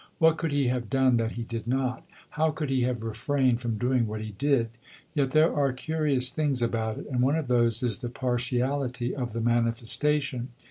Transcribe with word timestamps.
What 0.17 0.37
could 0.37 0.51
he 0.51 0.69
have 0.69 0.89
done 0.89 1.17
that 1.17 1.33
he 1.33 1.43
did 1.43 1.67
not? 1.67 2.03
How 2.31 2.49
could 2.49 2.71
he 2.71 2.81
have 2.81 3.03
refrained 3.03 3.61
from 3.61 3.77
doing 3.77 4.07
what 4.07 4.19
he 4.19 4.31
did? 4.31 4.71
Yet 5.13 5.29
there 5.29 5.53
are 5.53 5.71
curious 5.73 6.31
things 6.31 6.63
about 6.63 6.97
it, 6.97 7.05
and 7.11 7.21
one 7.21 7.35
of 7.35 7.47
those 7.47 7.83
is 7.83 7.99
the 7.99 8.09
partiality 8.09 9.15
of 9.15 9.33
the 9.33 9.41
manifestation. 9.41 10.49